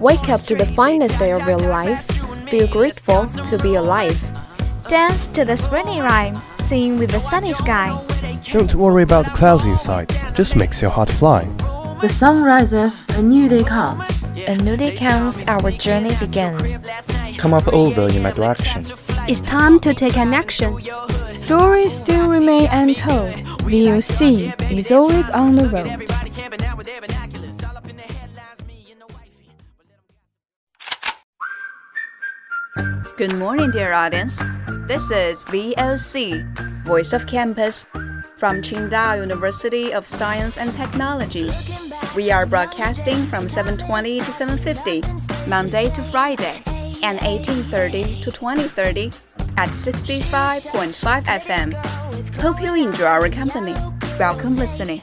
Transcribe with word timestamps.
Wake 0.00 0.28
up 0.28 0.42
to 0.42 0.54
the 0.54 0.66
finest 0.66 1.18
day 1.18 1.32
of 1.32 1.46
your 1.46 1.58
life. 1.58 2.06
Feel 2.48 2.68
grateful 2.68 3.26
to 3.26 3.58
be 3.58 3.74
alive. 3.74 4.18
Dance 4.88 5.28
to 5.28 5.44
the 5.44 5.56
springy 5.56 6.00
rhyme. 6.00 6.40
Sing 6.54 6.98
with 6.98 7.10
the 7.10 7.18
sunny 7.18 7.52
sky. 7.52 7.90
Don't 8.52 8.74
worry 8.74 9.02
about 9.02 9.24
the 9.24 9.32
clouds 9.32 9.64
inside, 9.64 10.08
just 10.34 10.56
makes 10.56 10.80
your 10.80 10.90
heart 10.90 11.08
fly. 11.08 11.44
The 12.00 12.08
sun 12.08 12.44
rises, 12.44 13.02
a 13.10 13.22
new 13.22 13.48
day 13.48 13.64
comes. 13.64 14.24
A 14.46 14.56
new 14.56 14.76
day 14.76 14.94
comes, 14.94 15.42
our 15.48 15.72
journey 15.72 16.14
begins. 16.20 16.80
Come 17.36 17.52
up 17.52 17.66
over 17.68 18.08
in 18.08 18.22
my 18.22 18.30
direction. 18.30 18.84
It's 19.26 19.40
time 19.40 19.80
to 19.80 19.92
take 19.94 20.16
an 20.16 20.32
action. 20.32 20.80
Stories 21.26 21.92
still 21.92 22.28
remain 22.28 22.68
untold. 22.70 23.34
The 23.68 23.88
VOC 23.88 24.70
is 24.70 24.92
always 24.92 25.28
on 25.30 25.52
the 25.52 25.68
road. 25.68 26.17
Good 33.18 33.34
morning, 33.34 33.72
dear 33.72 33.92
audience. 33.94 34.40
This 34.86 35.10
is 35.10 35.42
VOC, 35.42 36.84
Voice 36.84 37.12
of 37.12 37.26
Campus, 37.26 37.84
from 38.36 38.62
Qingdao 38.62 39.18
University 39.18 39.92
of 39.92 40.06
Science 40.06 40.56
and 40.56 40.72
Technology. 40.72 41.50
We 42.14 42.30
are 42.30 42.46
broadcasting 42.46 43.26
from 43.26 43.48
7:20 43.48 44.20
to 44.20 44.32
7:50, 44.32 45.02
Monday 45.48 45.90
to 45.96 46.02
Friday, 46.12 46.62
and 47.02 47.18
18:30 47.22 48.22
to 48.22 48.30
20:30 48.30 49.10
at 49.56 49.74
65.5 49.74 51.26
FM. 51.26 51.74
Hope 52.40 52.60
you 52.60 52.72
enjoy 52.72 53.06
our 53.06 53.28
company. 53.28 53.74
Welcome 54.16 54.54
listening. 54.56 55.02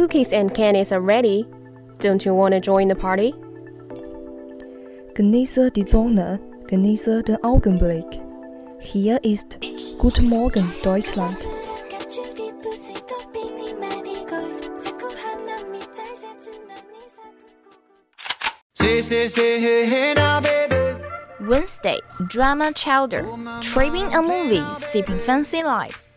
Cookies 0.00 0.32
and 0.32 0.54
candies 0.54 0.92
are 0.92 1.02
ready. 1.02 1.46
Don't 1.98 2.24
you 2.24 2.34
want 2.34 2.54
to 2.54 2.60
join 2.60 2.88
the 2.88 2.94
party? 2.94 3.34
Genieße 5.12 5.70
die 5.74 5.84
Sonne, 5.86 6.40
genieße 6.68 7.22
den 7.22 7.36
Augenblick. 7.44 8.06
Hier 8.80 9.22
ist 9.22 9.58
Guten 9.98 10.30
Morgen 10.30 10.72
Deutschland. 10.82 11.46
Wednesday, 21.40 22.00
drama 22.30 22.72
chowder. 22.72 23.26
Tripping 23.60 24.06
on 24.16 24.26
movies, 24.26 24.78
sipping 24.78 25.18
fancy 25.18 25.62
life. 25.62 26.09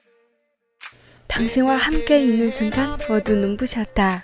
당신과 1.33 1.75
함께 1.77 2.23
있는 2.23 2.51
순간 2.51 2.95
모두 3.09 3.35
눈부셨다. 3.35 4.23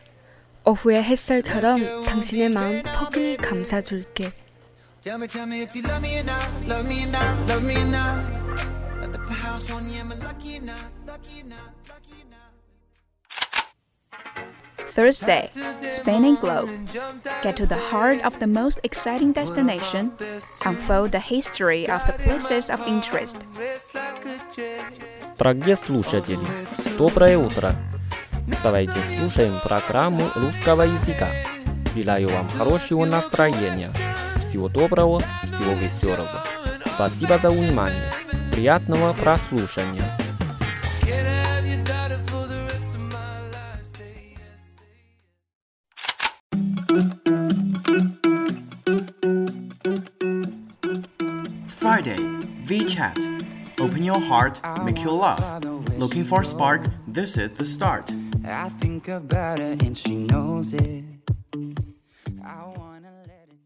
오후의 0.63 1.01
햇살처럼 1.01 2.03
당신의 2.05 2.49
마음 2.49 2.83
포근히 2.83 3.35
감싸줄게. 3.35 4.31
Thursday, 14.99 15.49
Spain 15.91 16.25
and 16.25 16.37
Globe. 16.41 16.69
Get 17.41 17.55
to 17.55 17.65
the 17.65 17.79
heart 17.89 18.19
of 18.25 18.37
the 18.39 18.47
most 18.47 18.81
exciting 18.83 19.31
destination. 19.31 20.11
Unfold 20.65 21.13
the 21.13 21.21
history 21.21 21.87
of 21.87 22.05
the 22.05 22.11
places 22.21 22.69
of 22.69 22.81
interest. 22.85 23.37
Дорогие 25.37 25.77
слушатели, 25.77 26.45
доброе 26.97 27.37
утро. 27.37 27.71
Давайте 28.61 28.99
слушаем 29.15 29.61
программу 29.61 30.23
русского 30.35 30.81
языка. 30.81 31.29
Желаю 31.95 32.27
вам 32.27 32.49
хорошего 32.49 33.05
настроения. 33.05 33.91
Всего 34.41 34.67
доброго, 34.67 35.21
всего 35.45 35.75
веселого. 35.75 36.43
Спасибо 36.95 37.39
за 37.41 37.51
внимание. 37.51 38.11
Приятного 38.51 39.13
прослушивания. 39.13 40.18
VChat. 52.69 53.17
Open 53.79 54.03
your 54.03 54.19
heart, 54.19 54.61
make 54.83 55.03
your 55.03 55.13
love. 55.13 55.41
Looking 55.97 56.23
for 56.23 56.41
a 56.41 56.45
spark? 56.45 56.85
This 57.07 57.35
is 57.35 57.49
the 57.53 57.65
start. 57.65 58.11
I 58.45 58.69
think 58.69 59.07
about 59.07 59.57
her 59.57 59.75
and 59.79 59.97
she 59.97 60.13
knows 60.13 60.73
it. 60.73 61.03
I 62.45 62.65
wanna 62.77 63.11
let 63.25 63.47
it. 63.49 63.57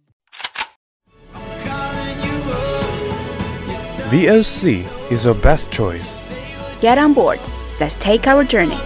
I'm 1.33 1.59
calling 1.67 2.17
you 2.27 2.37
up. 2.53 4.09
VOC 4.09 5.11
is 5.11 5.25
your 5.25 5.35
best 5.35 5.69
choice. 5.69 6.31
Get 6.79 6.97
on 6.97 7.13
board. 7.13 7.41
Let's 7.81 7.95
take 7.95 8.25
our 8.25 8.45
journey. 8.45 8.79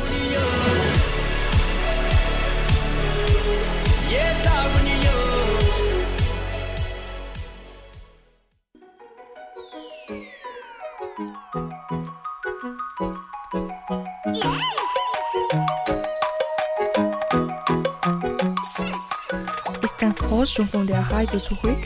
Frosch 20.47 20.56
schon 20.56 20.68
von 20.68 20.88
der 20.88 21.02
Reise 21.12 21.41
zurück? 21.41 21.80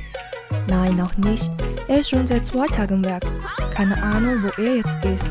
Nein, 0.67 0.95
noch 0.95 1.17
nicht. 1.17 1.51
Er 1.87 1.99
ist 1.99 2.11
schon 2.11 2.27
seit 2.27 2.45
zwei 2.45 2.67
Tagen 2.67 3.03
weg. 3.03 3.23
Keine 3.73 4.01
Ahnung, 4.03 4.35
wo 4.43 4.61
er 4.61 4.75
jetzt 4.75 5.03
ist. 5.03 5.27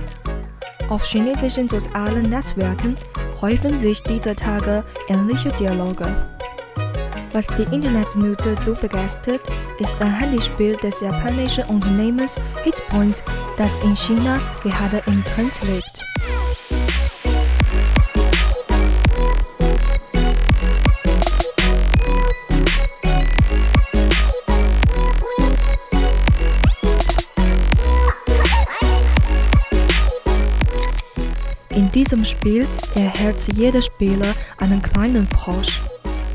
Auf 0.88 1.04
chinesischen 1.04 1.68
sozialen 1.68 2.22
Netzwerken 2.22 2.96
häufen 3.40 3.78
sich 3.78 4.02
dieser 4.02 4.34
Tage 4.34 4.82
ähnliche 5.08 5.50
Dialoge. 5.50 6.06
Was 7.32 7.46
die 7.46 7.72
Internetnutzer 7.72 8.60
so 8.62 8.74
begeistert, 8.74 9.40
ist 9.78 9.94
ein 10.00 10.12
Handyspiel 10.12 10.74
des 10.76 11.00
japanischen 11.00 11.64
Unternehmens 11.64 12.34
Hitpoint, 12.64 13.22
das 13.56 13.76
in 13.84 13.94
China 13.94 14.40
gerade 14.64 15.02
im 15.06 15.22
Trend 15.24 15.52
liegt. 15.62 16.09
In 31.92 32.04
diesem 32.04 32.24
Spiel 32.24 32.68
erhält 32.94 33.48
jeder 33.56 33.82
Spieler 33.82 34.32
einen 34.58 34.80
kleinen 34.80 35.26
Frosch. 35.26 35.80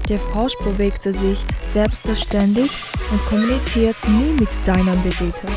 Der 0.10 0.20
Frosch 0.20 0.52
bewegt 0.66 1.02
sich 1.02 1.46
selbstständig 1.70 2.78
und 3.10 3.26
kommuniziert 3.28 3.96
nie 4.06 4.34
mit 4.38 4.52
seinem 4.52 5.02
Besitzer. 5.02 5.48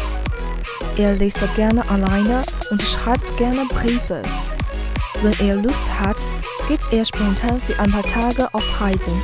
Er 0.97 1.15
liest 1.15 1.41
gerne 1.56 1.83
alleine 1.91 2.43
und 2.71 2.81
schreibt 2.81 3.37
gerne 3.39 3.65
Briefe. 3.65 4.23
Wenn 5.21 5.49
er 5.49 5.56
Lust 5.56 5.83
hat, 6.00 6.25
geht 6.69 6.93
er 6.93 7.05
spontan 7.05 7.61
für 7.67 7.77
ein 7.81 7.91
paar 7.91 8.05
Tage 8.05 8.55
auf 8.55 8.81
Reisen, 8.81 9.21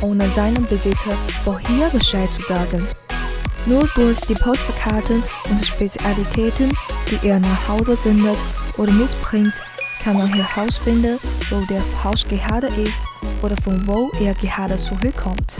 ohne 0.00 0.26
seinem 0.30 0.64
Besitzer 0.64 1.14
vorher 1.44 1.90
Bescheid 1.90 2.30
zu 2.32 2.40
sagen. 2.46 2.88
Nur 3.66 3.86
durch 3.94 4.20
die 4.22 4.34
Postkarten 4.34 5.22
und 5.50 5.66
Spezialitäten, 5.66 6.72
die 7.10 7.28
er 7.28 7.38
nach 7.38 7.68
Hause 7.68 7.96
sendet 7.96 8.38
oder 8.78 8.92
mitbringt, 8.92 9.62
kann 10.06 10.18
man 10.18 10.32
herausfinden, 10.32 11.18
wo 11.50 11.60
der 11.66 11.82
Faust 12.00 12.28
gerade 12.28 12.68
ist 12.68 13.00
oder 13.42 13.56
von 13.64 13.84
wo 13.88 14.12
er 14.20 14.34
gerade 14.34 14.76
zurückkommt. 14.76 15.58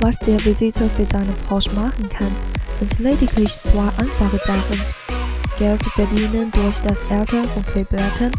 Was 0.00 0.18
der 0.20 0.36
Besitzer 0.36 0.88
für 0.88 1.04
seine 1.04 1.34
Frosch 1.46 1.70
machen 1.72 2.08
kann, 2.08 2.34
sind 2.76 2.98
lediglich 2.98 3.52
zwei 3.52 3.88
einfache 3.98 4.38
Sachen. 4.38 5.03
Geld 5.58 5.84
verdienen 5.86 6.50
durch 6.50 6.78
das 6.80 7.00
Ernten 7.10 7.48
von 7.48 7.64
Kleeblättern 7.66 8.32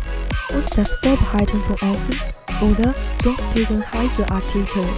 und 0.53 0.77
das 0.77 0.95
Vorbereiten 0.95 1.59
von 1.61 1.93
Essen 1.93 2.19
oder 2.61 2.93
sonstigen 3.23 3.83
Reiseartikeln. 3.93 4.89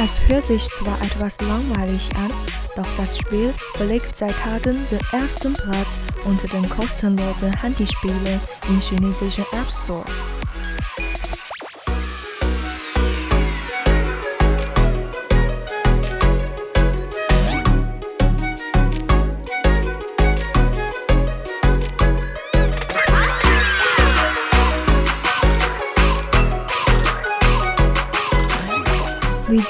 Es 0.00 0.20
hört 0.28 0.46
sich 0.46 0.68
zwar 0.70 1.00
etwas 1.02 1.36
langweilig 1.40 2.08
an, 2.16 2.32
doch 2.76 2.86
das 2.96 3.18
Spiel 3.18 3.52
belegt 3.78 4.16
seit 4.16 4.36
Tagen 4.38 4.78
den 4.90 5.00
ersten 5.12 5.54
Platz 5.54 5.98
unter 6.24 6.46
den 6.46 6.68
kostenlosen 6.68 7.52
Handyspielen 7.52 8.40
im 8.68 8.80
chinesischen 8.80 9.44
App 9.52 9.70
Store. 9.72 10.04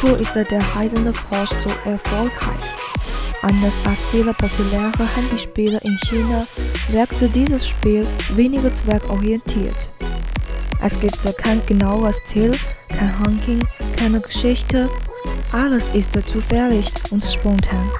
Wieso 0.00 0.14
ist 0.14 0.32
der 0.36 0.46
reisende 0.76 1.12
Frosch 1.12 1.50
so 1.60 1.70
erfolgreich? 1.90 2.76
Anders 3.42 3.74
als 3.84 4.04
viele 4.12 4.32
populäre 4.32 4.92
Handyspiele 5.16 5.80
in 5.82 5.98
China 6.04 6.46
wirkte 6.92 7.28
dieses 7.28 7.66
Spiel 7.66 8.06
weniger 8.34 8.72
zweckorientiert. 8.72 9.90
Es 10.84 11.00
gibt 11.00 11.18
kein 11.38 11.64
genaues 11.66 12.22
Ziel, 12.26 12.52
kein 12.88 13.12
Ranking, 13.24 13.66
keine 13.96 14.20
Geschichte, 14.20 14.88
alles 15.50 15.88
ist 15.88 16.12
zufällig 16.28 16.92
und 17.10 17.24
spontan. 17.24 17.90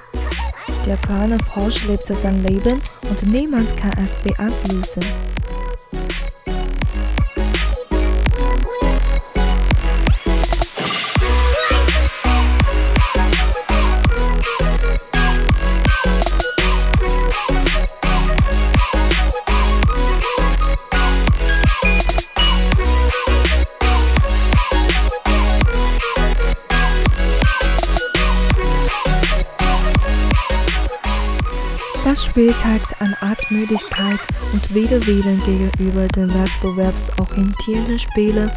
Der 0.87 0.99
kleine 0.99 1.39
Frosch 1.41 1.85
lebt 1.87 2.07
sein 2.07 2.45
Leben 2.45 2.81
und 3.11 3.23
niemand 3.25 3.77
kann 3.77 3.93
es 4.05 4.15
beeinflussen. 4.15 5.03
Das 32.49 32.57
Spiel 32.57 32.71
zeigt 32.79 33.03
eine 33.03 33.21
Art 33.21 33.51
Müdigkeit 33.51 34.21
und 34.55 34.75
Widerwillen 34.75 35.43
gegenüber 35.45 36.09
den 36.09 36.33
wettbewerbsorientierten 36.33 37.99
Spielen 37.99 38.51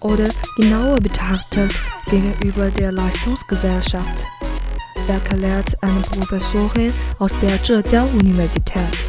oder 0.00 0.28
genauer 0.56 0.96
betrachtet 0.96 1.72
gegenüber 2.10 2.68
der 2.70 2.90
Leistungsgesellschaft, 2.90 4.24
erklärt 5.06 5.80
eine 5.82 6.00
Professorin 6.00 6.92
aus 7.20 7.30
der 7.40 7.62
Zhejiang-Universität. 7.62 9.06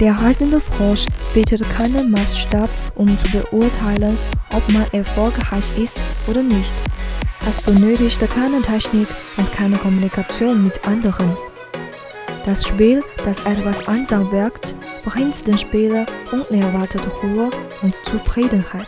Der 0.00 0.14
reisende 0.14 0.58
Frosch 0.58 1.04
bietet 1.34 1.68
keinen 1.68 2.10
Maßstab, 2.10 2.70
um 2.94 3.18
zu 3.18 3.30
beurteilen, 3.32 4.16
ob 4.50 4.66
man 4.72 4.86
erfolgreich 4.92 5.76
ist 5.76 5.96
oder 6.26 6.42
nicht. 6.42 6.72
Es 7.46 7.60
benötigt 7.60 8.20
keine 8.34 8.62
Technik 8.62 9.08
und 9.36 9.52
keine 9.52 9.76
Kommunikation 9.76 10.64
mit 10.64 10.86
anderen. 10.86 11.36
Das 12.46 12.64
Spiel, 12.64 13.02
das 13.24 13.44
etwas 13.44 13.88
einsam 13.88 14.30
wirkt, 14.30 14.76
bringt 15.04 15.44
den 15.48 15.58
Spieler 15.58 16.06
unerwartete 16.30 17.08
Ruhe 17.08 17.50
und 17.82 17.94
Zufriedenheit. 18.06 18.86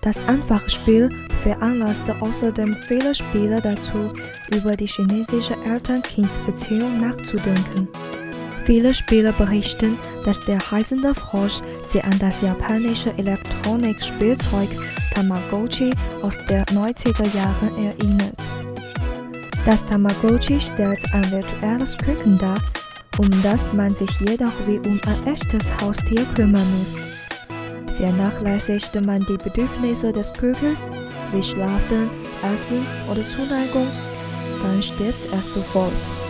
Das 0.00 0.26
einfache 0.28 0.70
Spiel 0.70 1.10
veranlasste 1.42 2.14
außerdem 2.20 2.76
viele 2.86 3.14
Spieler 3.14 3.60
dazu, 3.60 4.12
über 4.54 4.76
die 4.76 4.86
chinesische 4.86 5.56
Eltern-Kind-Beziehung 5.66 6.98
nachzudenken. 6.98 7.88
Viele 8.64 8.92
Spieler 8.94 9.32
berichten, 9.32 9.98
dass 10.24 10.40
der 10.40 10.58
reisende 10.70 11.14
Frosch 11.14 11.60
sie 11.86 12.02
an 12.02 12.18
das 12.18 12.42
japanische 12.42 13.16
Elektronikspielzeug 13.16 14.68
Tamagotchi 15.14 15.90
aus 16.22 16.38
den 16.48 16.64
90er 16.66 17.34
Jahren 17.34 17.84
erinnert. 17.84 18.40
Das 19.64 19.84
Tamagotchi 19.86 20.60
stellt 20.60 21.02
ein 21.12 21.30
virtuelles 21.30 21.96
Küken 21.96 22.38
dar, 22.38 22.58
um 23.18 23.28
das 23.42 23.72
man 23.72 23.94
sich 23.94 24.10
jedoch 24.20 24.52
wie 24.66 24.78
um 24.78 25.00
ein 25.06 25.26
echtes 25.26 25.70
Haustier 25.80 26.24
kümmern 26.34 26.70
muss. 26.78 27.17
Vernachlässigte 27.98 29.00
man 29.00 29.26
die 29.26 29.36
Bedürfnisse 29.36 30.12
des 30.12 30.32
Kükens, 30.32 30.88
wie 31.32 31.42
Schlafen, 31.42 32.08
Essen 32.54 32.86
oder 33.10 33.22
Zuneigung, 33.26 33.88
dann 34.62 34.80
stirbt 34.80 35.26
es 35.32 35.52
sofort. 35.52 36.27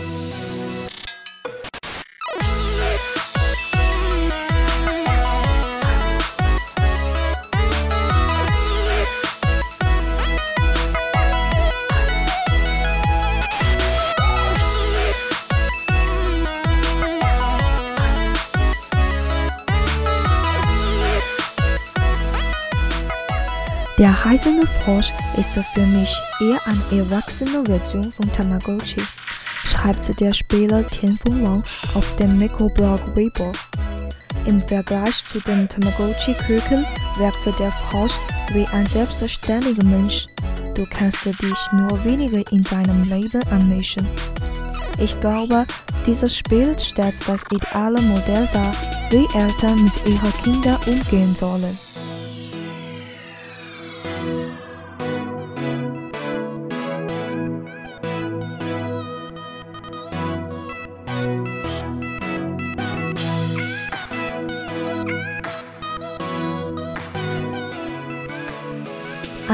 Der 23.99 24.13
reisende 24.25 24.65
Frosch 24.65 25.13
ist 25.37 25.51
für 25.75 25.87
mich 25.87 26.17
eher 26.41 26.61
eine 26.67 27.01
erwachsene 27.01 27.65
Version 27.65 28.13
von 28.13 28.31
Tamagotchi, 28.31 29.03
schreibt 29.65 30.21
der 30.21 30.33
Spieler 30.33 30.87
Tianfeng 30.87 31.43
Wang 31.43 31.65
auf 31.95 32.15
dem 32.15 32.39
Mikroblog 32.39 33.01
Weibo. 33.17 33.51
Im 34.47 34.63
Vergleich 34.63 35.25
zu 35.25 35.41
dem 35.41 35.69
Tamagotchi-Küken 35.69 36.87
wirkt 37.17 37.59
der 37.59 37.73
Frosch 37.73 38.15
wie 38.53 38.67
ein 38.67 38.87
selbstständiger 38.87 39.83
Mensch. 39.83 40.29
Du 40.77 40.87
kannst 40.87 41.25
dich 41.25 41.73
nur 41.73 42.05
weniger 42.05 42.53
in 42.53 42.65
seinem 42.65 43.03
Leben 43.03 43.43
anmischen. 43.51 44.07
Ich 45.01 45.19
glaube, 45.19 45.67
dieses 46.07 46.37
Spiel 46.37 46.79
stellt 46.79 47.17
das 47.27 47.43
ideale 47.51 48.01
Modell 48.01 48.49
dar, 48.53 48.73
wie 49.11 49.27
Eltern 49.37 49.83
mit 49.83 50.07
ihren 50.07 50.33
Kindern 50.45 50.79
umgehen 50.87 51.35
sollen. 51.35 51.77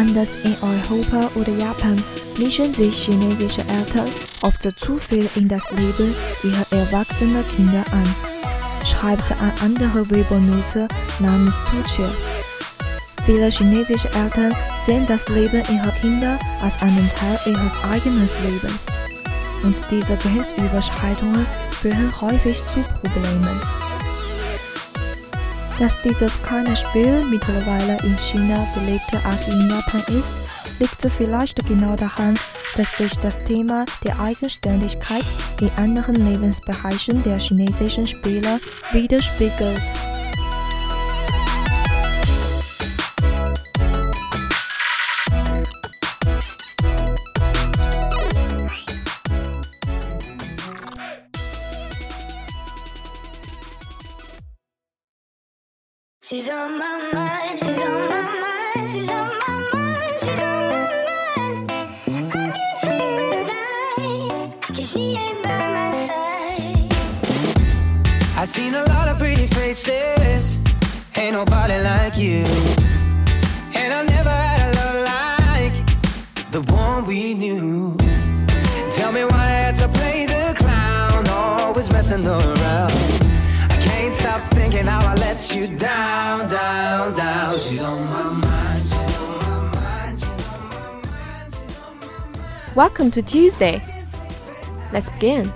Anders 0.07 0.33
in 0.45 0.55
Europa 0.61 1.31
oder 1.35 1.51
Japan 1.57 2.03
mischen 2.39 2.75
sich 2.75 3.07
chinesische 3.07 3.63
Eltern 3.63 4.07
oft 4.43 4.61
zu 4.79 4.99
viel 4.99 5.31
in 5.35 5.49
das 5.49 5.71
Leben 5.71 6.15
ihrer 6.43 6.67
erwachsenen 6.79 7.43
Kinder 7.57 7.83
an, 7.91 8.15
schreibt 8.85 9.33
ein 9.33 9.53
anderer 9.63 10.05
Weibo-Nutzer 10.11 10.89
namens 11.21 11.57
Tuche. 11.71 12.11
Viele 13.25 13.49
chinesische 13.51 14.11
Eltern 14.13 14.55
sehen 14.85 15.07
das 15.07 15.27
Leben 15.31 15.63
ihrer 15.73 15.93
Kinder 16.03 16.39
als 16.63 16.75
einen 16.83 17.09
Teil 17.17 17.41
ihres 17.47 17.73
eigenen 17.91 18.29
Lebens. 18.45 18.85
Und 19.63 19.77
diese 19.91 20.19
Grenzüberschreitungen 20.19 21.47
führen 21.81 22.13
häufig 22.21 22.59
zu 22.59 22.81
Problemen. 23.01 23.84
Dass 25.85 26.01
dieses 26.01 26.43
kleine 26.43 26.75
Spiel 26.79 27.23
mittlerweile 27.27 27.99
in 28.05 28.17
China 28.17 28.67
beliebter 28.75 29.21
als 29.29 29.47
in 29.49 29.69
Japan 29.69 30.01
ist, 30.19 30.33
liegt 30.79 31.13
vielleicht 31.13 31.63
genau 31.69 31.95
daran, 31.95 32.39
dass 32.75 32.97
sich 32.97 33.13
das 33.19 33.45
Thema 33.45 33.85
der 34.03 34.19
Eigenständigkeit 34.19 35.27
in 35.61 35.71
anderen 35.77 36.15
Lebensbereichen 36.15 37.23
der 37.23 37.39
chinesischen 37.39 38.07
Spieler 38.07 38.61
widerspiegelt. 38.93 40.14
She's 56.35 56.51
on 56.51 56.77
my 56.81 56.99
mind, 57.13 57.61
she's 57.61 57.79
on 57.79 58.09
my 58.09 58.23
mind, 58.43 58.91
she's 58.91 59.09
on 59.09 59.39
my 59.39 59.57
mind, 59.73 60.15
she's 60.19 60.43
on 60.43 60.63
my 60.73 60.87
mind. 61.09 61.71
I 62.09 62.51
can't 62.57 62.79
sleep 62.81 63.19
at 63.31 63.41
night, 63.55 64.51
'cause 64.67 64.89
she 64.91 65.03
ain't 65.17 65.41
by 65.45 65.65
my 65.77 65.91
side. 66.07 66.93
I've 68.37 68.49
seen 68.49 68.75
a 68.75 68.83
lot 68.83 69.07
of 69.11 69.17
pretty 69.21 69.47
faces, 69.47 70.57
ain't 71.17 71.35
nobody 71.35 71.79
like 71.93 72.17
you. 72.19 72.45
And 73.81 73.95
I 73.99 74.03
never 74.03 74.35
had 74.47 74.61
a 74.69 74.71
love 74.81 74.99
like 75.15 75.77
the 76.51 76.63
one 76.63 77.05
we 77.07 77.35
knew. 77.35 77.97
Tell 78.97 79.13
me 79.13 79.23
why 79.31 79.39
I 79.39 79.61
had 79.67 79.77
to 79.83 79.89
play 79.99 80.27
the 80.27 80.53
clown, 80.61 81.29
always 81.29 81.89
messing 81.93 82.27
around. 82.27 82.93
I 83.71 83.77
can't 83.87 84.13
stop 84.13 84.41
thinking 84.59 84.87
how 84.87 85.03
I 85.13 85.15
let 85.27 85.39
you 85.55 85.69
down, 85.69 85.94
Welcome 92.77 93.13
to 93.13 93.23
Tuesday. 93.23 93.81
Let's 94.93 95.09
begin. 95.11 95.53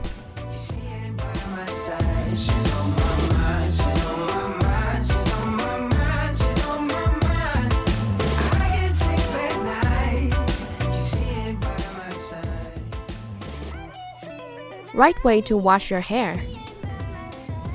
Right 14.95 15.17
way 15.25 15.41
to 15.41 15.57
wash 15.57 15.91
your 15.91 15.99
hair. 15.99 16.41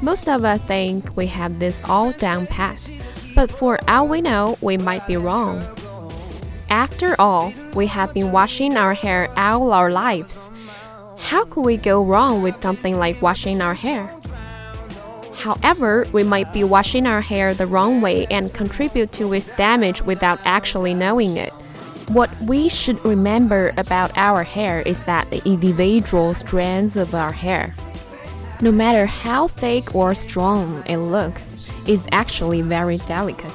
Most 0.02 0.30
of 0.30 0.46
us 0.46 0.62
think 0.62 1.18
we 1.18 1.28
have 1.28 1.60
this 1.60 1.82
all 1.84 2.14
down 2.14 2.48
pat, 2.48 2.90
but 3.36 3.52
for 3.52 3.78
all 3.90 4.08
we 4.08 4.22
know, 4.22 4.58
we 4.62 4.78
might 4.78 5.06
be 5.06 5.18
wrong. 5.18 5.62
After 6.74 7.16
all, 7.22 7.54
we 7.76 7.86
have 7.86 8.16
been 8.16 8.32
washing 8.32 8.78
our 8.78 8.96
hair 8.96 9.30
all 9.38 9.72
our 9.74 9.92
lives. 9.92 10.50
How 11.20 11.46
could 11.46 11.62
we 11.62 11.78
go 11.78 12.04
wrong 12.04 12.42
with 12.42 12.60
something 12.64 12.98
like 12.98 13.22
washing 13.22 13.62
our 13.62 13.76
hair? 13.76 14.12
However, 15.36 16.08
we 16.14 16.24
might 16.24 16.52
be 16.52 16.64
washing 16.64 17.06
our 17.06 17.22
hair 17.22 17.54
the 17.54 17.68
wrong 17.68 18.02
way 18.02 18.26
and 18.32 18.52
contribute 18.56 19.12
to 19.12 19.34
its 19.34 19.56
damage 19.56 20.02
without 20.02 20.40
actually 20.46 20.96
knowing 20.96 21.38
it. 21.38 21.52
What 22.08 22.36
we 22.42 22.70
should 22.70 23.06
remember 23.06 23.72
about 23.78 24.18
our 24.18 24.42
hair 24.42 24.82
is 24.82 25.00
that 25.02 25.30
the 25.30 25.48
individual 25.48 26.34
strands 26.34 26.96
of 26.96 27.14
our 27.14 27.32
hair, 27.32 27.72
no 28.62 28.72
matter 28.72 29.06
how 29.06 29.48
thick 29.48 29.94
or 29.94 30.16
strong 30.16 30.82
it 30.88 30.98
looks, 30.98 31.72
is 31.88 32.08
actually 32.12 32.64
very 32.64 32.98
delicate. 32.98 33.54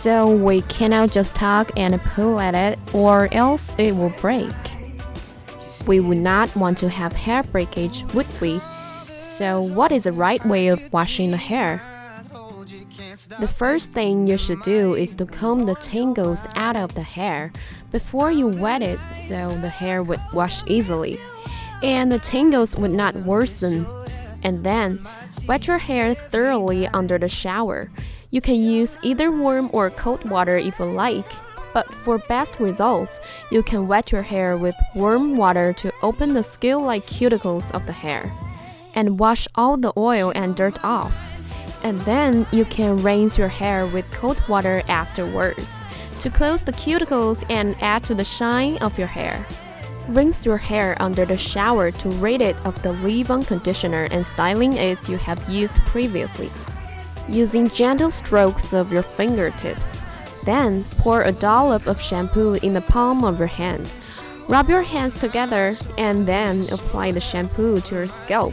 So 0.00 0.34
we 0.34 0.62
cannot 0.62 1.10
just 1.10 1.34
tug 1.34 1.70
and 1.76 2.00
pull 2.00 2.40
at 2.40 2.54
it, 2.54 2.78
or 2.94 3.28
else 3.32 3.70
it 3.76 3.94
will 3.94 4.14
break. 4.18 4.48
We 5.86 6.00
would 6.00 6.16
not 6.16 6.56
want 6.56 6.78
to 6.78 6.88
have 6.88 7.12
hair 7.12 7.42
breakage, 7.42 8.02
would 8.14 8.26
we? 8.40 8.62
So, 9.18 9.60
what 9.60 9.92
is 9.92 10.04
the 10.04 10.12
right 10.12 10.42
way 10.46 10.68
of 10.68 10.90
washing 10.90 11.32
the 11.32 11.36
hair? 11.36 11.82
The 13.40 13.46
first 13.46 13.92
thing 13.92 14.26
you 14.26 14.38
should 14.38 14.62
do 14.62 14.94
is 14.94 15.14
to 15.16 15.26
comb 15.26 15.66
the 15.66 15.74
tangles 15.74 16.46
out 16.54 16.76
of 16.76 16.94
the 16.94 17.02
hair 17.02 17.52
before 17.90 18.32
you 18.32 18.46
wet 18.46 18.80
it 18.80 18.98
so 19.14 19.54
the 19.58 19.68
hair 19.68 20.02
would 20.02 20.20
wash 20.32 20.62
easily 20.66 21.18
and 21.82 22.10
the 22.10 22.18
tangles 22.18 22.74
would 22.74 22.90
not 22.90 23.14
worsen. 23.16 23.86
And 24.42 24.64
then, 24.64 24.98
wet 25.46 25.66
your 25.66 25.76
hair 25.76 26.14
thoroughly 26.14 26.86
under 26.88 27.18
the 27.18 27.28
shower. 27.28 27.90
You 28.32 28.40
can 28.40 28.54
use 28.54 28.96
either 29.02 29.32
warm 29.32 29.70
or 29.72 29.90
cold 29.90 30.28
water 30.28 30.56
if 30.56 30.78
you 30.78 30.84
like. 30.84 31.30
But 31.72 31.92
for 31.94 32.18
best 32.18 32.58
results, 32.58 33.20
you 33.50 33.62
can 33.62 33.86
wet 33.86 34.10
your 34.10 34.22
hair 34.22 34.56
with 34.56 34.74
warm 34.94 35.36
water 35.36 35.72
to 35.74 35.92
open 36.02 36.34
the 36.34 36.42
scale 36.42 36.80
like 36.80 37.06
cuticles 37.06 37.70
of 37.72 37.86
the 37.86 37.92
hair 37.92 38.32
and 38.94 39.20
wash 39.20 39.46
all 39.54 39.76
the 39.76 39.92
oil 39.96 40.32
and 40.34 40.56
dirt 40.56 40.84
off. 40.84 41.14
And 41.84 42.00
then 42.02 42.46
you 42.52 42.64
can 42.64 43.02
rinse 43.02 43.38
your 43.38 43.48
hair 43.48 43.86
with 43.86 44.12
cold 44.12 44.40
water 44.48 44.82
afterwards 44.88 45.84
to 46.18 46.28
close 46.28 46.62
the 46.62 46.72
cuticles 46.72 47.44
and 47.48 47.76
add 47.80 48.04
to 48.04 48.14
the 48.14 48.24
shine 48.24 48.76
of 48.78 48.98
your 48.98 49.06
hair. 49.06 49.46
Rinse 50.08 50.44
your 50.44 50.58
hair 50.58 50.96
under 51.00 51.24
the 51.24 51.36
shower 51.36 51.90
to 51.92 52.08
rid 52.10 52.42
it 52.42 52.56
of 52.66 52.80
the 52.82 52.92
leave-on 52.92 53.44
conditioner 53.44 54.08
and 54.10 54.26
styling 54.26 54.74
aids 54.74 55.08
you 55.08 55.16
have 55.18 55.48
used 55.48 55.74
previously. 55.82 56.50
Using 57.28 57.68
gentle 57.70 58.10
strokes 58.10 58.72
of 58.72 58.92
your 58.92 59.02
fingertips. 59.02 60.00
Then 60.44 60.84
pour 60.98 61.22
a 61.22 61.32
dollop 61.32 61.86
of 61.86 62.00
shampoo 62.00 62.54
in 62.54 62.74
the 62.74 62.80
palm 62.80 63.24
of 63.24 63.38
your 63.38 63.48
hand. 63.48 63.88
Rub 64.48 64.68
your 64.68 64.82
hands 64.82 65.14
together 65.14 65.76
and 65.96 66.26
then 66.26 66.62
apply 66.72 67.12
the 67.12 67.20
shampoo 67.20 67.80
to 67.82 67.94
your 67.94 68.08
scalp. 68.08 68.52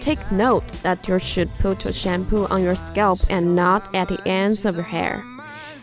Take 0.00 0.30
note 0.30 0.68
that 0.82 1.08
you 1.08 1.18
should 1.18 1.50
put 1.58 1.82
your 1.82 1.92
shampoo 1.92 2.46
on 2.46 2.62
your 2.62 2.76
scalp 2.76 3.18
and 3.28 3.56
not 3.56 3.92
at 3.92 4.06
the 4.06 4.20
ends 4.28 4.64
of 4.64 4.76
your 4.76 4.84
hair, 4.84 5.24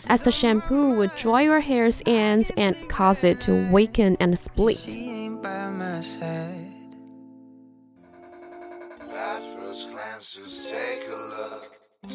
as 0.07 0.21
the 0.21 0.31
shampoo 0.31 0.95
would 0.95 1.13
dry 1.15 1.41
your 1.41 1.59
hair's 1.59 2.01
ends 2.05 2.49
and 2.55 2.77
cause 2.87 3.25
it 3.25 3.41
to 3.41 3.69
weaken 3.69 4.15
and 4.21 4.39
split. 4.39 4.77
She 4.77 5.09
ain't 5.09 5.43
by 5.43 5.69
my 5.71 5.99
side. 5.99 6.67
At 9.11 9.43
first 9.43 9.91
glance, 9.91 10.39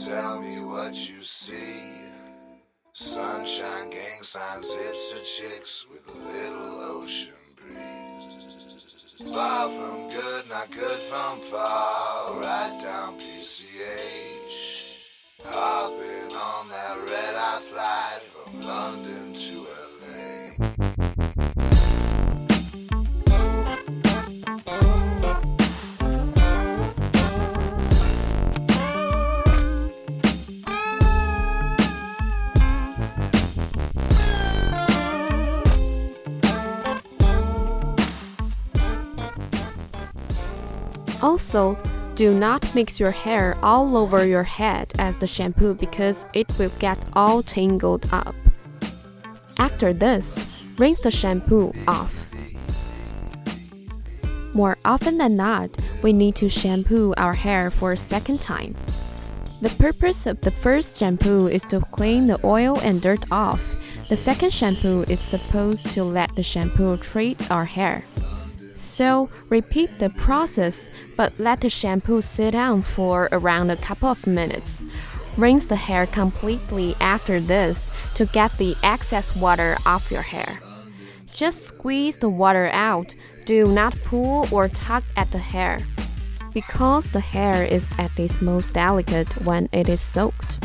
Tell 0.06 0.40
me 0.40 0.60
what 0.60 1.08
you 1.10 1.22
see. 1.22 2.04
Sunshine, 2.92 3.90
gang 3.90 4.22
signs, 4.22 4.72
hips 4.72 5.10
to 5.10 5.18
chicks 5.24 5.86
with 5.90 6.06
little 6.06 6.80
ocean 6.80 7.32
breeze. 7.56 9.16
Far 9.32 9.70
from 9.70 10.08
good, 10.08 10.48
not 10.48 10.70
good 10.70 10.98
from 11.10 11.40
far. 11.40 12.40
Right 12.40 12.78
down 12.80 13.18
PCH. 13.18 15.02
Hopping 15.44 16.32
on 16.36 16.68
that 16.68 16.98
red 17.10 17.34
eye 17.34 17.60
flight 17.60 18.22
from 18.22 18.60
London 18.60 19.32
to 19.32 19.66
Also, 41.48 41.78
do 42.14 42.34
not 42.34 42.74
mix 42.74 43.00
your 43.00 43.10
hair 43.10 43.56
all 43.62 43.96
over 43.96 44.26
your 44.26 44.42
head 44.42 44.92
as 44.98 45.16
the 45.16 45.26
shampoo 45.26 45.72
because 45.72 46.26
it 46.34 46.46
will 46.58 46.70
get 46.78 47.02
all 47.14 47.42
tangled 47.42 48.06
up. 48.12 48.34
After 49.56 49.94
this, 49.94 50.44
rinse 50.76 51.00
the 51.00 51.10
shampoo 51.10 51.72
off. 51.86 52.30
More 54.52 54.76
often 54.84 55.16
than 55.16 55.36
not, 55.36 55.74
we 56.02 56.12
need 56.12 56.36
to 56.36 56.50
shampoo 56.50 57.14
our 57.16 57.32
hair 57.32 57.70
for 57.70 57.92
a 57.92 57.96
second 57.96 58.42
time. 58.42 58.74
The 59.62 59.70
purpose 59.70 60.26
of 60.26 60.42
the 60.42 60.50
first 60.50 60.98
shampoo 60.98 61.46
is 61.46 61.64
to 61.72 61.80
clean 61.92 62.26
the 62.26 62.38
oil 62.44 62.78
and 62.80 63.00
dirt 63.00 63.24
off. 63.30 63.74
The 64.10 64.16
second 64.16 64.52
shampoo 64.52 65.06
is 65.08 65.18
supposed 65.18 65.92
to 65.92 66.04
let 66.04 66.36
the 66.36 66.42
shampoo 66.42 66.98
treat 66.98 67.50
our 67.50 67.64
hair. 67.64 68.04
So 68.78 69.28
repeat 69.48 69.98
the 69.98 70.10
process, 70.10 70.88
but 71.16 71.32
let 71.38 71.60
the 71.60 71.68
shampoo 71.68 72.20
sit 72.20 72.52
down 72.52 72.82
for 72.82 73.28
around 73.32 73.70
a 73.70 73.76
couple 73.76 74.08
of 74.08 74.24
minutes. 74.24 74.84
Rinse 75.36 75.66
the 75.66 75.76
hair 75.76 76.06
completely 76.06 76.94
after 77.00 77.40
this 77.40 77.90
to 78.14 78.26
get 78.26 78.56
the 78.56 78.76
excess 78.84 79.34
water 79.34 79.76
off 79.84 80.12
your 80.12 80.22
hair. 80.22 80.60
Just 81.34 81.64
squeeze 81.64 82.18
the 82.18 82.28
water 82.28 82.70
out. 82.72 83.16
Do 83.46 83.66
not 83.66 84.00
pull 84.04 84.46
or 84.52 84.68
tug 84.68 85.02
at 85.16 85.30
the 85.32 85.38
hair. 85.38 85.80
Because 86.54 87.06
the 87.06 87.20
hair 87.20 87.64
is 87.64 87.88
at 87.98 88.16
its 88.16 88.40
most 88.40 88.74
delicate 88.74 89.32
when 89.44 89.68
it 89.72 89.88
is 89.88 90.00
soaked. 90.00 90.64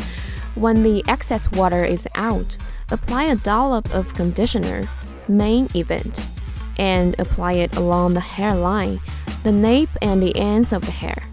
When 0.54 0.84
the 0.84 1.02
excess 1.08 1.50
water 1.50 1.84
is 1.84 2.06
out, 2.14 2.56
apply 2.92 3.24
a 3.24 3.36
dollop 3.36 3.92
of 3.92 4.14
conditioner. 4.14 4.88
Main 5.26 5.68
event. 5.74 6.20
And 6.78 7.18
apply 7.18 7.54
it 7.54 7.76
along 7.76 8.14
the 8.14 8.20
hairline, 8.20 9.00
the 9.42 9.52
nape, 9.52 9.90
and 10.02 10.22
the 10.22 10.36
ends 10.36 10.72
of 10.72 10.84
the 10.84 10.90
hair. 10.90 11.24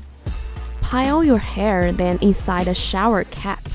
Pile 0.82 1.24
your 1.24 1.38
hair 1.38 1.92
then 1.92 2.18
inside 2.22 2.68
a 2.68 2.74
shower 2.74 3.24
cap 3.26 3.68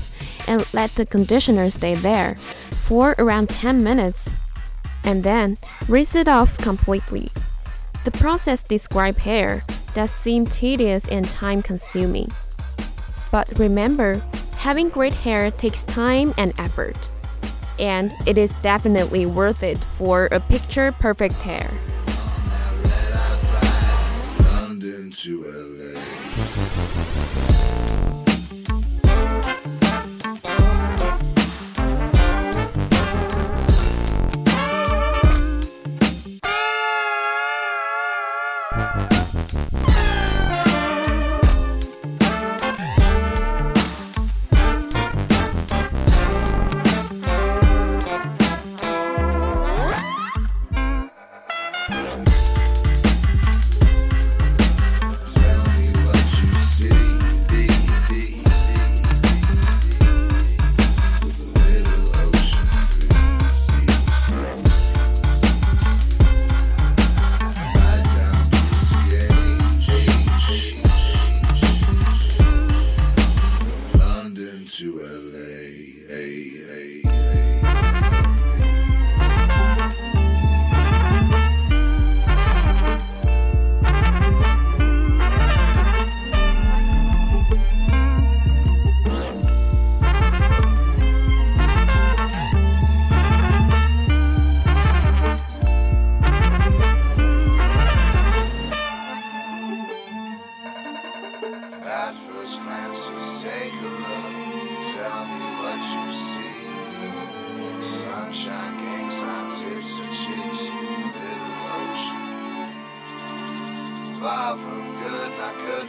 and 0.47 0.65
let 0.73 0.91
the 0.91 1.05
conditioner 1.05 1.69
stay 1.69 1.95
there 1.95 2.35
for 2.35 3.15
around 3.17 3.49
10 3.49 3.83
minutes 3.83 4.29
and 5.03 5.23
then 5.23 5.57
rinse 5.87 6.15
it 6.15 6.27
off 6.27 6.57
completely. 6.57 7.29
The 8.05 8.11
process 8.11 8.63
described 8.63 9.19
here 9.19 9.63
does 9.93 10.11
seem 10.11 10.45
tedious 10.45 11.07
and 11.07 11.29
time 11.29 11.61
consuming. 11.61 12.31
But 13.31 13.57
remember, 13.57 14.21
having 14.55 14.89
great 14.89 15.13
hair 15.13 15.51
takes 15.51 15.83
time 15.83 16.33
and 16.37 16.53
effort. 16.59 17.09
And 17.79 18.13
it 18.25 18.37
is 18.37 18.55
definitely 18.57 19.25
worth 19.25 19.63
it 19.63 19.83
for 19.83 20.27
a 20.31 20.39
picture 20.39 20.91
perfect 20.91 21.35
hair. 21.35 21.71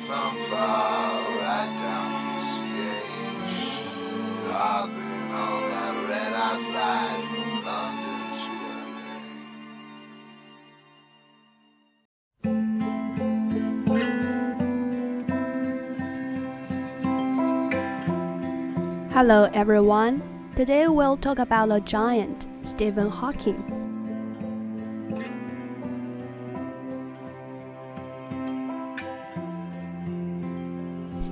From 0.08 0.36
far. 0.48 1.20
Right 1.36 1.76
down 1.76 2.08
PCH. 2.40 3.56
I've 4.48 4.88
been 4.88 5.30
on 5.36 5.60
that 5.68 5.94
red 6.08 6.32
eye 6.32 6.58
flight 6.66 7.20
from 7.28 7.48
London 7.68 8.22
to 8.38 8.50
LA. 18.88 19.12
Hello 19.12 19.50
everyone. 19.52 20.22
Today 20.56 20.88
we'll 20.88 21.18
talk 21.18 21.38
about 21.38 21.70
a 21.70 21.80
giant, 21.80 22.48
Stephen 22.62 23.10
Hawking. 23.10 23.77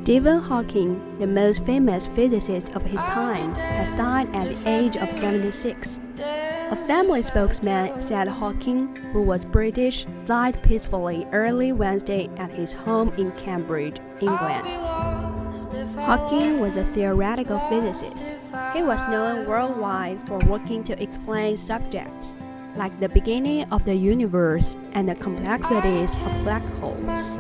Stephen 0.07 0.40
Hawking, 0.40 1.19
the 1.19 1.27
most 1.27 1.66
famous 1.66 2.07
physicist 2.07 2.69
of 2.77 2.83
his 2.85 3.01
time, 3.01 3.53
has 3.57 3.90
died 3.99 4.33
at 4.37 4.49
the 4.49 4.71
age 4.71 4.97
of 4.97 5.12
76. 5.12 5.99
A 6.21 6.77
family 6.87 7.21
spokesman 7.23 8.01
said 8.01 8.29
Hawking, 8.29 8.95
who 9.12 9.21
was 9.21 9.45
British, 9.45 10.07
died 10.25 10.62
peacefully 10.62 11.27
early 11.33 11.73
Wednesday 11.73 12.31
at 12.37 12.53
his 12.53 12.73
home 12.73 13.12
in 13.19 13.33
Cambridge, 13.33 13.97
England. 14.21 14.69
Hawking 15.99 16.61
was 16.61 16.77
a 16.77 16.85
theoretical 16.85 17.59
physicist. 17.69 18.27
He 18.75 18.85
was 18.85 19.05
known 19.09 19.45
worldwide 19.45 20.25
for 20.29 20.38
working 20.47 20.85
to 20.85 21.03
explain 21.03 21.57
subjects 21.57 22.37
like 22.77 23.01
the 23.01 23.09
beginning 23.09 23.64
of 23.73 23.85
the 23.85 23.97
universe 23.97 24.77
and 24.92 25.09
the 25.09 25.16
complexities 25.16 26.14
of 26.14 26.45
black 26.45 26.62
holes. 26.75 27.38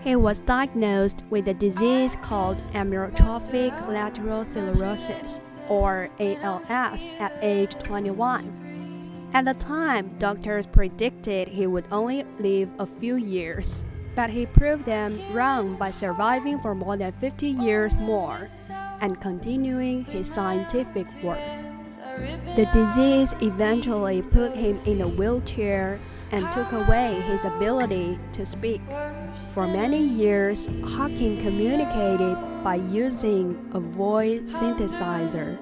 He 0.00 0.16
was 0.16 0.40
diagnosed 0.40 1.22
with 1.28 1.46
a 1.48 1.54
disease 1.54 2.16
called 2.22 2.62
amyotrophic 2.72 3.86
lateral 3.86 4.46
sclerosis, 4.46 5.42
or 5.68 6.08
ALS, 6.18 7.10
at 7.18 7.36
age 7.42 7.74
21. 7.82 9.30
At 9.34 9.44
the 9.44 9.52
time, 9.54 10.16
doctors 10.18 10.66
predicted 10.66 11.48
he 11.48 11.66
would 11.66 11.86
only 11.92 12.24
live 12.38 12.70
a 12.78 12.86
few 12.86 13.16
years, 13.16 13.84
but 14.16 14.30
he 14.30 14.46
proved 14.46 14.86
them 14.86 15.20
wrong 15.34 15.76
by 15.76 15.90
surviving 15.90 16.58
for 16.60 16.74
more 16.74 16.96
than 16.96 17.12
50 17.12 17.46
years 17.46 17.92
more 17.94 18.48
and 19.02 19.20
continuing 19.20 20.04
his 20.04 20.32
scientific 20.32 21.06
work. 21.22 21.38
The 22.56 22.68
disease 22.72 23.34
eventually 23.42 24.22
put 24.22 24.56
him 24.56 24.76
in 24.86 25.02
a 25.02 25.08
wheelchair 25.08 26.00
and 26.32 26.50
took 26.50 26.72
away 26.72 27.20
his 27.26 27.44
ability 27.44 28.18
to 28.32 28.46
speak. 28.46 28.80
For 29.54 29.66
many 29.66 30.02
years, 30.02 30.68
Hawking 30.84 31.40
communicated 31.40 32.36
by 32.62 32.76
using 32.76 33.68
a 33.72 33.80
voice 33.80 34.42
synthesizer. 34.42 35.58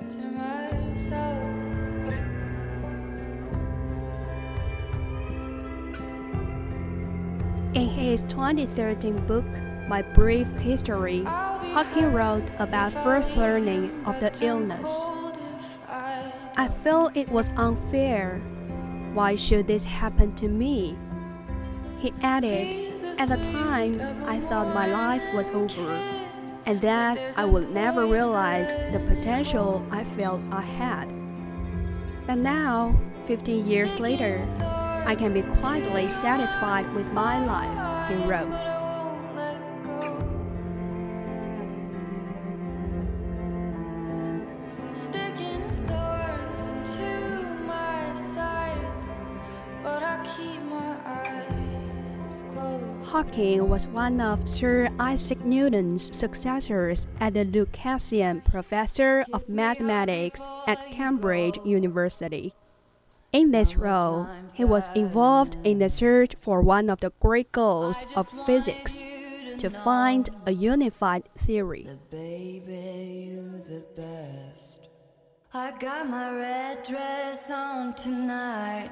In 7.74 7.88
his 7.88 8.22
2013 8.22 9.26
book, 9.26 9.46
My 9.88 10.02
Brief 10.02 10.50
History, 10.58 11.22
Hawking 11.24 12.12
wrote 12.12 12.50
about 12.58 12.92
first 12.92 13.36
learning 13.36 14.02
of 14.06 14.18
the 14.20 14.32
illness. 14.44 15.10
I 16.56 16.68
felt 16.82 17.16
it 17.16 17.28
was 17.28 17.50
unfair. 17.56 18.38
Why 19.14 19.36
should 19.36 19.66
this 19.66 19.84
happen 19.84 20.34
to 20.36 20.48
me? 20.48 20.96
He 22.00 22.12
added, 22.22 22.87
At 23.18 23.30
the 23.30 23.36
time, 23.36 24.00
I 24.26 24.38
thought 24.38 24.72
my 24.72 24.86
life 24.86 25.34
was 25.34 25.50
over, 25.50 25.90
and 26.66 26.80
that 26.82 27.18
I 27.36 27.44
would 27.44 27.72
never 27.72 28.06
realize 28.06 28.68
the 28.92 29.00
potential 29.00 29.84
I 29.90 30.04
felt 30.04 30.40
I 30.52 30.62
had. 30.62 31.06
But 32.28 32.36
now, 32.36 32.96
15 33.26 33.66
years 33.66 33.98
later, 33.98 34.46
I 35.04 35.16
can 35.16 35.32
be 35.32 35.42
quietly 35.42 36.08
satisfied 36.08 36.86
with 36.94 37.06
my 37.12 37.44
life, 37.44 38.08
he 38.08 38.24
wrote. 38.24 38.77
Hawking 53.38 53.68
was 53.68 53.86
one 53.86 54.20
of 54.20 54.48
Sir 54.48 54.90
Isaac 54.98 55.44
Newton's 55.44 56.16
successors 56.16 57.06
as 57.20 57.34
the 57.34 57.44
Lucasian 57.44 58.44
Professor 58.44 59.24
of 59.32 59.48
Mathematics 59.48 60.44
at 60.66 60.90
Cambridge 60.90 61.56
University. 61.64 62.52
In 63.32 63.52
this 63.52 63.76
role, 63.76 64.26
he 64.56 64.64
was 64.64 64.90
involved 64.96 65.56
in 65.62 65.78
the 65.78 65.88
search 65.88 66.34
for 66.40 66.60
one 66.62 66.90
of 66.90 66.98
the 66.98 67.12
great 67.20 67.52
goals 67.52 68.04
of 68.16 68.28
physics 68.44 69.04
to 69.58 69.70
find 69.70 70.28
a 70.44 70.50
unified 70.50 71.22
theory. 71.38 71.86
I 75.54 75.78
got 75.78 76.08
my 76.08 76.34
red 76.34 76.82
dress 76.82 77.48
on 77.52 77.94
tonight. 77.94 78.90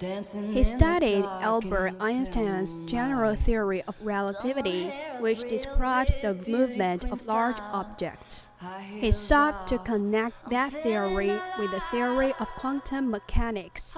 He 0.00 0.64
studied 0.64 1.24
Albert 1.24 1.92
Einstein's 2.00 2.74
general 2.86 3.34
theory 3.34 3.82
of 3.82 3.94
relativity, 4.00 4.88
which 5.18 5.46
describes 5.46 6.14
the 6.22 6.34
movement 6.48 7.04
of 7.12 7.26
large 7.26 7.58
objects. 7.60 8.48
He 8.92 9.12
sought 9.12 9.66
to 9.68 9.76
connect 9.78 10.48
that 10.48 10.72
theory 10.72 11.38
with 11.58 11.70
the 11.70 11.82
theory 11.90 12.32
of 12.40 12.48
quantum 12.56 13.10
mechanics, 13.10 13.94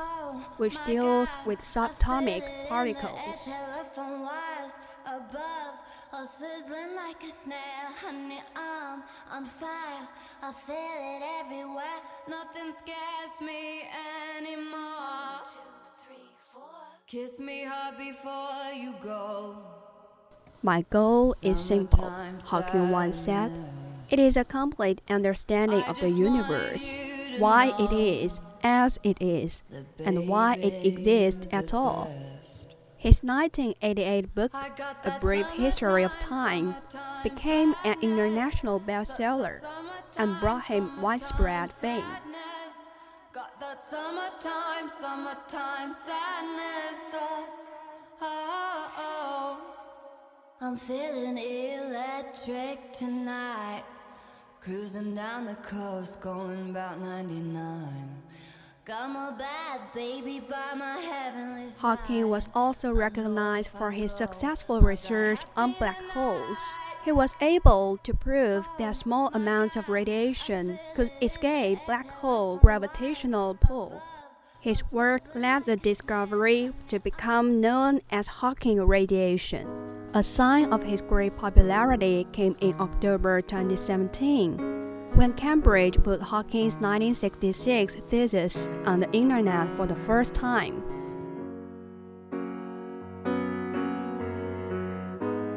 which 0.56 0.76
deals 0.84 1.28
with 1.46 1.60
subatomic 1.62 2.42
particles. 2.68 3.46
telephone 3.46 4.22
wires 4.22 4.72
above 5.06 5.74
are 6.12 6.26
sizzling 6.26 6.96
like 6.96 7.22
a 7.22 7.30
snare. 7.30 7.90
Honey, 8.02 8.40
I'm 8.56 9.02
on 9.30 9.44
fire. 9.44 10.08
I 10.42 10.52
feel 10.52 10.74
it 10.74 11.22
everywhere. 11.40 12.00
Nothing 12.28 12.72
scares 12.82 13.40
me 13.40 13.84
anymore. 14.36 15.42
Kiss 17.12 17.38
me 17.38 17.62
hard 17.62 17.98
before 17.98 18.72
you 18.72 18.94
go. 19.02 19.58
My 20.62 20.86
goal 20.88 21.34
is 21.42 21.60
simple, 21.60 22.10
Hawking 22.44 22.88
once 22.88 23.18
said. 23.18 23.52
It 24.08 24.18
is 24.18 24.38
a 24.38 24.46
complete 24.46 25.02
understanding 25.10 25.82
of 25.82 26.00
the 26.00 26.08
universe, 26.08 26.96
why 27.36 27.74
it 27.78 27.92
is 27.92 28.40
as 28.62 28.98
it 29.02 29.20
is, 29.20 29.62
and 30.02 30.26
why 30.26 30.54
it 30.54 30.86
exists 30.86 31.46
at 31.52 31.74
all. 31.74 32.10
His 32.96 33.22
1988 33.22 34.34
book, 34.34 34.54
A 34.54 35.18
Brief 35.20 35.46
History 35.48 36.04
of 36.04 36.18
Time, 36.18 36.76
became 37.22 37.74
an 37.84 37.96
international 38.00 38.80
bestseller 38.80 39.60
and 40.16 40.40
brought 40.40 40.64
him 40.64 41.02
widespread 41.02 41.70
fame. 41.72 42.06
Summertime, 43.92 44.88
summertime 44.88 45.92
sadness. 45.92 47.12
Oh, 47.12 47.46
oh, 48.22 48.90
oh. 48.96 49.60
I'm 50.62 50.78
feeling 50.78 51.36
electric 51.36 52.94
tonight. 52.94 53.84
Cruising 54.62 55.14
down 55.14 55.44
the 55.44 55.56
coast, 55.56 56.18
going 56.22 56.70
about 56.70 57.00
99. 57.00 58.22
Hawking 61.78 62.28
was 62.28 62.48
also 62.52 62.92
recognized 62.92 63.68
for 63.70 63.92
his 63.92 64.10
successful 64.10 64.80
research 64.80 65.40
on 65.56 65.76
black 65.78 66.00
holes. 66.10 66.78
He 67.04 67.12
was 67.12 67.36
able 67.40 67.98
to 68.02 68.12
prove 68.12 68.68
that 68.78 68.96
small 68.96 69.30
amounts 69.34 69.76
of 69.76 69.88
radiation 69.88 70.80
could 70.96 71.12
escape 71.22 71.78
black 71.86 72.10
hole 72.10 72.56
gravitational 72.56 73.54
pull. 73.54 74.02
His 74.60 74.82
work 74.90 75.22
led 75.34 75.64
the 75.64 75.76
discovery 75.76 76.72
to 76.88 76.98
become 76.98 77.60
known 77.60 78.00
as 78.10 78.26
Hawking 78.26 78.80
radiation. 78.84 79.68
A 80.14 80.24
sign 80.24 80.72
of 80.72 80.82
his 80.82 81.02
great 81.02 81.36
popularity 81.36 82.26
came 82.32 82.56
in 82.60 82.74
October 82.80 83.40
2017 83.42 84.71
when 85.14 85.32
Cambridge 85.34 86.02
put 86.02 86.20
Hawking's 86.22 86.74
1966 86.74 87.96
thesis 88.08 88.68
on 88.86 89.00
the 89.00 89.10
internet 89.12 89.74
for 89.76 89.86
the 89.86 89.94
first 89.94 90.34
time. 90.34 90.82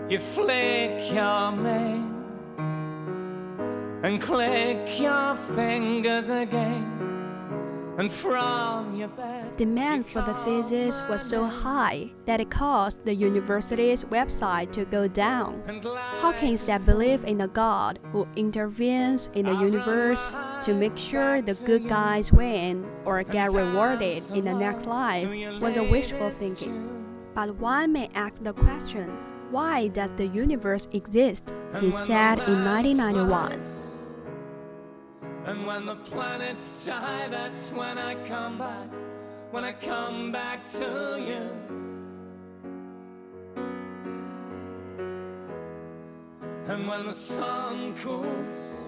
You 0.10 0.20
flick 0.20 1.12
your 1.12 1.52
mane 1.52 2.12
and 4.04 4.22
click 4.22 5.00
your 5.00 5.36
fingers 5.36 6.30
again, 6.30 7.15
Demand 9.56 10.06
for 10.06 10.22
the 10.22 10.34
thesis 10.44 11.02
was 11.08 11.22
so 11.22 11.46
high 11.46 12.12
that 12.26 12.42
it 12.42 12.50
caused 12.50 13.06
the 13.06 13.16
university's 13.16 14.04
website 14.06 14.74
to 14.74 14.84
go 14.84 15.08
down. 15.08 15.64
Hawking 16.20 16.58
said 16.58 16.86
belief 16.86 17.24
in 17.24 17.40
a 17.40 17.48
God 17.48 18.00
who 18.12 18.28
intervenes 18.36 19.30
in 19.34 19.46
the 19.46 19.56
universe 19.56 20.36
to 20.64 20.74
make 20.74 20.98
sure 20.98 21.42
the 21.42 21.54
good 21.66 21.88
guys 21.88 22.34
win 22.34 22.86
or 23.06 23.24
get 23.24 23.52
rewarded 23.54 24.30
in 24.32 24.44
the 24.44 24.54
next 24.54 24.86
life 24.86 25.30
was 25.62 25.78
a 25.78 25.84
wishful 25.84 26.32
thinking. 26.32 26.92
But 27.34 27.56
one 27.56 27.94
may 27.94 28.10
ask 28.14 28.44
the 28.44 28.54
question 28.54 29.08
why 29.52 29.88
does 29.88 30.12
the 30.18 30.28
universe 30.28 30.90
exist? 30.92 31.54
He 31.80 31.92
said 31.92 32.40
in 32.40 32.66
1991. 32.66 33.95
And 35.46 35.68
when 35.68 35.86
the 35.86 35.96
planets 35.96 36.88
die, 36.88 37.28
that's 37.28 37.72
when 37.72 38.00
I 38.00 38.16
come 38.28 38.58
back. 38.58 38.88
When 39.52 39.64
I 39.64 39.74
come 39.74 40.32
back 40.32 40.68
to 40.72 41.24
you. 41.24 41.50
And 46.66 46.88
when 46.88 47.06
the 47.06 47.14
sun 47.14 47.96
cools, 47.98 48.82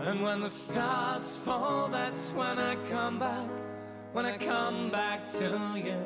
and 0.00 0.22
when 0.22 0.40
the 0.40 0.50
stars 0.50 1.36
fall, 1.36 1.88
that's 1.88 2.32
when 2.32 2.58
I 2.58 2.76
come 2.90 3.18
back. 3.18 3.48
When 4.12 4.26
I 4.26 4.36
come 4.36 4.90
back 4.90 5.26
to 5.32 5.82
you. 5.82 6.04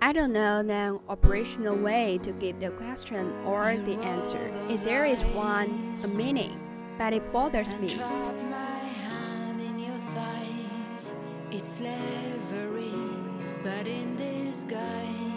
I 0.00 0.12
don't 0.12 0.32
know 0.32 0.58
an 0.58 0.98
operational 1.08 1.76
way 1.76 2.18
to 2.24 2.32
give 2.32 2.58
the 2.58 2.70
question 2.70 3.30
or 3.44 3.76
the 3.76 3.94
answer. 3.98 4.50
If 4.68 4.82
there 4.82 5.04
is 5.04 5.22
one, 5.26 5.96
a 6.02 6.08
meaning, 6.08 6.58
but 7.00 7.14
it 7.14 7.32
bothers 7.32 7.72
me. 7.80 7.88
Trap 7.88 8.34
my 8.50 8.84
hand 9.06 9.58
in 9.58 9.78
your 9.78 9.96
thighs. 10.14 11.14
It's 11.50 11.78
slavery, 11.78 12.92
but 13.64 13.86
in 13.86 14.16
disguise. 14.16 15.29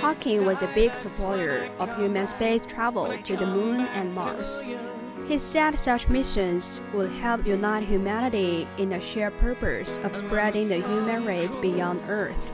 Hawking 0.00 0.44
was 0.44 0.62
a 0.62 0.66
big 0.74 0.94
supporter 0.94 1.70
of 1.78 1.96
human 1.96 2.26
space 2.26 2.66
travel 2.66 3.16
to 3.16 3.36
the 3.36 3.46
moon 3.46 3.80
and 3.80 4.14
Mars. 4.14 4.62
He 5.26 5.38
said 5.38 5.78
such 5.78 6.08
missions 6.08 6.80
would 6.92 7.10
help 7.10 7.46
unite 7.46 7.84
humanity 7.84 8.68
in 8.76 8.92
a 8.92 9.00
shared 9.00 9.36
purpose 9.38 9.98
of 9.98 10.16
spreading 10.16 10.68
the 10.68 10.76
human 10.76 11.24
race 11.24 11.56
beyond 11.56 12.00
Earth. 12.06 12.52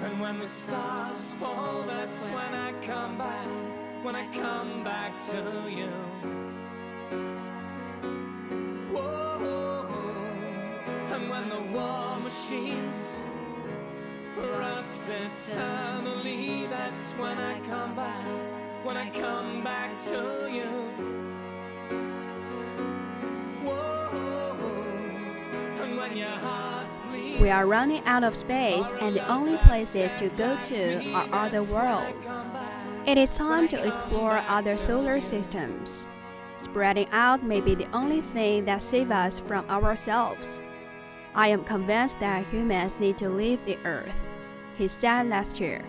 And 0.00 0.20
when 0.20 0.38
the 0.38 0.46
stars 0.46 1.32
fall, 1.40 1.84
that's 1.86 2.24
when 2.26 2.54
I 2.54 2.72
come 2.82 3.16
back. 3.16 3.46
When 4.02 4.14
I 4.14 4.26
come 4.34 4.84
back 4.84 5.18
to 5.26 5.70
you. 5.70 6.41
Machines 12.32 13.20
rust 14.58 15.06
that's 15.06 15.56
when 17.12 17.38
I 17.38 17.60
come 17.60 17.94
back. 17.94 18.26
When 18.84 18.96
I 18.96 19.10
come 19.10 19.62
back 19.62 20.02
to 20.04 20.48
you. 20.50 20.64
Whoa. 23.62 24.56
And 25.82 25.98
when 25.98 26.16
your 26.16 26.28
heart 26.28 26.86
bleeds. 27.10 27.40
We 27.40 27.50
are 27.50 27.66
running 27.66 28.02
out 28.06 28.24
of 28.24 28.34
space, 28.34 28.90
and 29.00 29.14
the 29.14 29.30
only 29.30 29.58
places 29.58 30.14
to 30.14 30.30
go 30.30 30.56
to 30.62 31.12
are 31.12 31.28
other 31.32 31.62
worlds. 31.62 32.36
It 33.06 33.18
is 33.18 33.36
time 33.36 33.68
to 33.68 33.86
explore 33.86 34.42
other 34.48 34.78
solar 34.78 35.20
systems. 35.20 36.08
Spreading 36.56 37.08
out 37.12 37.44
may 37.44 37.60
be 37.60 37.74
the 37.74 37.90
only 37.94 38.22
thing 38.22 38.64
that 38.64 38.80
saves 38.82 39.10
us 39.10 39.40
from 39.40 39.68
ourselves. 39.68 40.62
I 41.34 41.48
am 41.48 41.64
convinced 41.64 42.20
that 42.20 42.46
humans 42.46 42.94
need 43.00 43.16
to 43.18 43.30
leave 43.30 43.64
the 43.64 43.78
Earth, 43.84 44.14
he 44.76 44.86
said 44.88 45.28
last 45.28 45.60
year. 45.60 45.82